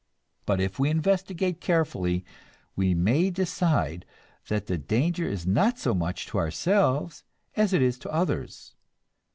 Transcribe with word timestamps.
But 0.47 0.59
if 0.59 0.79
we 0.79 0.89
investigate 0.89 1.61
carefully, 1.61 2.25
we 2.75 2.95
may 2.95 3.29
decide 3.29 4.03
that 4.47 4.65
the 4.65 4.79
danger 4.79 5.27
is 5.27 5.45
not 5.45 5.77
so 5.77 5.93
much 5.93 6.25
to 6.29 6.39
ourselves 6.39 7.23
as 7.55 7.71
it 7.71 7.83
is 7.83 7.99
to 7.99 8.09
others. 8.11 8.73